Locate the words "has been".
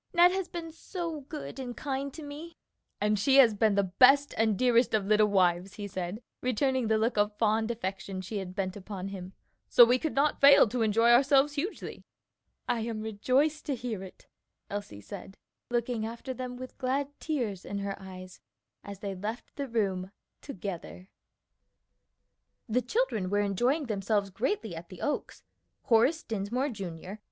0.31-0.71, 3.37-3.75